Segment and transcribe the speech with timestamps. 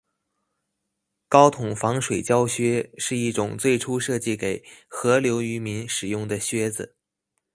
[1.29, 6.95] 高筒防水胶靴是一种最初设计给河流渔民使用的靴子。